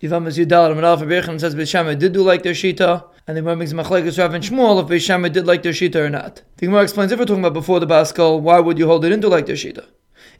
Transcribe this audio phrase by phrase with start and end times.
[0.00, 3.36] Yivam is Yudal, and Alpha Birchan says Beis Shammai did do like their Shita, and
[3.36, 6.42] the Gemara makes Machlekes Rav and Shmuel if Beis did like their Shita or not.
[6.58, 9.04] The Gemara explains if we're talking about before the Bas Kol, why would you hold
[9.04, 9.84] it into like their Shita?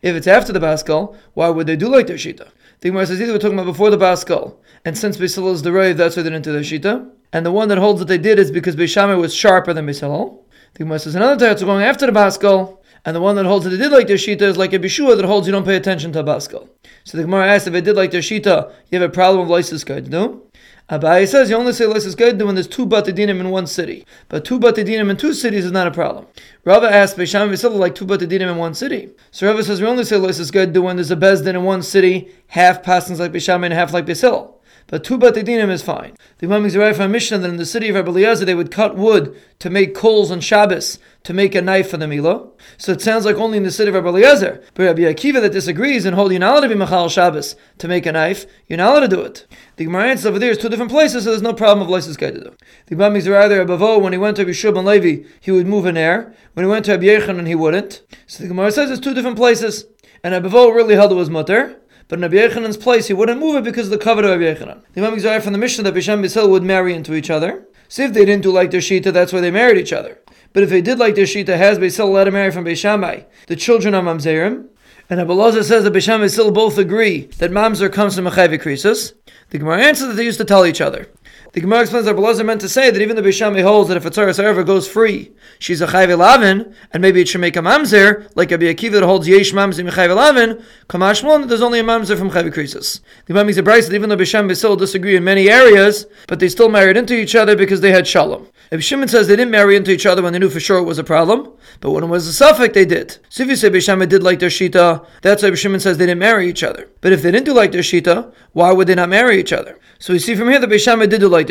[0.00, 2.48] If it's after the Bas Kol, why would they do like their Shita?
[2.82, 5.62] The Gemara says either we're talking about before the Bas Kol, and since Beis is
[5.62, 8.06] the Rav, that's why they didn't do their Shita, and the one that holds that
[8.06, 10.46] they did is because Beis was sharper than Beis Hillel.
[10.74, 13.64] The Gemara says another teretz going after the Bas Kol, and the one that holds
[13.64, 15.76] that they did like their shita is like a bishua that holds you don't pay
[15.76, 16.68] attention to a bas kol.
[17.04, 19.48] So the Gemara asks if they did like their shita, you have a problem of
[19.48, 20.42] lo sisgodedu, no?
[20.90, 24.04] Abaye says you only say lo sisgodedu when there's two batei dinim in one city,
[24.28, 26.26] but two batei dinim in two cities is not a problem.
[26.64, 29.10] Rava asks Beisham V'Sila like two batei dinim in one city.
[29.30, 31.82] So Rava says we only say lo sisgodedu when there's a beis din in one
[31.82, 34.54] city, half passings like Beisham and half like Beisil.
[34.88, 36.16] But two batei dinim is fine.
[36.38, 38.96] The Imam is from Mishnah that in the city of Rabbi Eliezer they would cut
[38.96, 42.54] wood to make coals on Shabbos to make a knife for the Milo.
[42.78, 44.64] So it sounds like only in the city of Rabbi Eliezer.
[44.72, 47.86] But Rabbi Akiva that disagrees and hold you're not allowed to be Machal Shabbos to
[47.86, 49.46] make a knife, you're not allowed to do it.
[49.76, 52.16] The Gemara answers over there is two different places, so there's no problem of license
[52.16, 52.56] guy to do.
[52.86, 55.84] The Imam is rather Abavo, when he went to Rabbi and Levi, he would move
[55.84, 56.34] an air.
[56.54, 58.02] When he went to Rabbi Yochanan, he wouldn't.
[58.26, 59.84] So the Gemara says it's two different places.
[60.24, 61.78] And Abavo really held it was mutter.
[62.08, 64.58] But in Rabbi Yochanan's place, he wouldn't move it because of the cover of Rabbi
[64.58, 64.80] Yochanan.
[64.94, 67.68] The Imam Gizar from the Mishnah that Bisham Bisil would marry into each other.
[67.88, 70.18] So if they didn't do like their Shita, that's why they married each other.
[70.54, 73.20] But if they did like their Shita, has Bisil let him marry from Beis Shammai,
[73.46, 74.68] the children of Mamzerim.
[75.10, 79.12] And Abelazar says that Bisham and Sil both agree that Mamzer comes from Mechavi Krisus.
[79.50, 81.08] The Gemara answers that they used to tell each other.
[81.58, 84.06] The Gemara explains that Belazar meant to say that even the Bishami holds that if
[84.06, 87.58] a Tzaras ever goes free, she's a Chayve Lavin, and maybe it should make a
[87.58, 91.82] Mamzer, like a Akiva that holds Yesh Mamzer Chayve Lavin, Kamash Mon, there's only a
[91.82, 93.00] Mamzer from Chayve Krisis.
[93.26, 96.48] The Gemara makes a that even though Bisham still disagree in many areas, but they
[96.48, 98.46] still married into each other because they had Shalom.
[98.70, 100.84] If Shimon says they didn't marry into each other when they knew for sure it
[100.84, 103.18] was a problem, but when it was a suffix, they did.
[103.30, 106.20] So if you say Bisham did like their Shita, that's why Shimon says they didn't
[106.20, 106.88] marry each other.
[107.00, 109.76] But if they didn't do like their Shita, why would they not marry each other?
[110.00, 111.47] So we see from here that Bisham did do like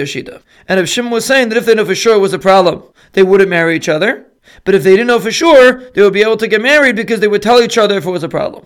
[0.68, 2.84] And if Shimon was saying that if they knew for sure it was a problem,
[3.14, 4.28] they wouldn't marry each other.
[4.64, 7.20] But if they didn't know for sure, they would be able to get married because
[7.20, 8.66] they would tell each other if it was a problem.